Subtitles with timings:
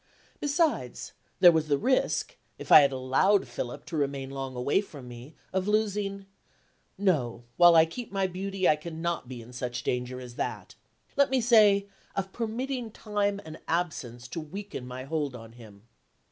[0.39, 5.07] Besides, there was the risk, if I had allowed Philip to remain long away from
[5.07, 6.25] me, of losing
[6.97, 10.73] no, while I keep my beauty I cannot be in such danger as that
[11.15, 15.83] let me say, of permitting time and absence to weaken my hold on him.